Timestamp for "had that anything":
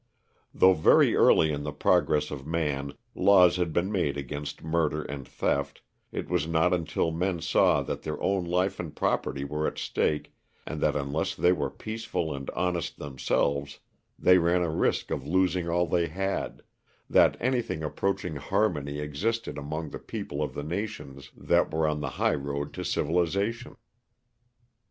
16.07-17.83